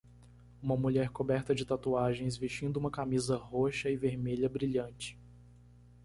Uma 0.63 0.75
mulher 0.75 1.09
coberta 1.09 1.53
de 1.53 1.63
tatuagens 1.63 2.35
vestindo 2.35 2.77
uma 2.77 2.89
camisa 2.89 3.37
roxa 3.37 3.87
e 3.87 3.95
vermelha 3.95 4.49
brilhante 4.49 5.15